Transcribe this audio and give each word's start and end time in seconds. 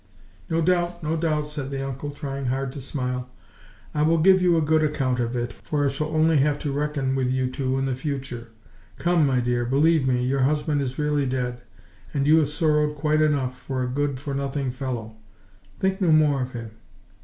"No 0.49 0.61
doubt, 0.61 1.03
no 1.03 1.15
doubt," 1.15 1.47
said 1.47 1.69
the 1.69 1.87
uncle, 1.87 2.09
trying 2.09 2.45
hard 2.47 2.71
to 2.71 2.81
smile. 2.81 3.29
"I 3.93 4.01
will 4.01 4.17
give 4.17 4.41
you 4.41 4.57
a 4.57 4.61
good 4.63 4.81
account 4.81 5.19
of 5.19 5.35
it, 5.35 5.53
for 5.53 5.85
I 5.85 5.89
shall 5.89 6.07
only 6.07 6.37
have 6.37 6.57
to 6.61 6.71
reckon 6.71 7.13
with 7.13 7.29
you 7.31 7.51
two 7.51 7.77
in 7.77 7.93
future. 7.95 8.47
Come, 8.97 9.27
my 9.27 9.39
dear, 9.39 9.63
believe 9.63 10.07
me, 10.07 10.25
your 10.25 10.39
husband 10.41 10.81
is 10.81 10.97
really 10.97 11.27
dead, 11.27 11.61
and 12.15 12.25
you 12.25 12.39
have 12.39 12.49
sorrowed 12.49 12.95
quite 12.97 13.21
enough 13.21 13.59
for 13.59 13.83
a 13.83 13.87
good 13.87 14.17
for 14.19 14.33
nothing 14.33 14.71
fellow. 14.71 15.17
Think 15.79 16.01
no 16.01 16.11
more 16.11 16.41
of 16.41 16.53
him." 16.53 16.71